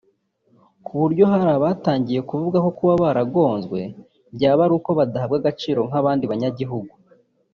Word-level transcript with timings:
kuburyo 0.85 1.23
hari 1.31 1.43
n’abatangiye 1.47 2.19
kuvuga 2.29 2.57
ko 2.65 2.69
kuba 2.77 2.93
baragonzwe 3.03 3.79
byaba 4.35 4.61
ari 4.65 4.73
uko 4.77 4.89
badahabwa 4.99 5.37
agaciro 5.41 5.81
nk’abandi 5.89 6.23
banyagihugu 6.31 6.93